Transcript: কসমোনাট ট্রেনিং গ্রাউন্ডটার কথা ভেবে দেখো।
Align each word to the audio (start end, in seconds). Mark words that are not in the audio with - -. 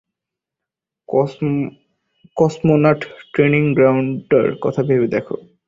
কসমোনাট 2.37 2.99
ট্রেনিং 3.33 3.63
গ্রাউন্ডটার 3.73 4.45
কথা 4.61 4.81
ভেবে 4.83 5.07
দেখো। 5.07 5.35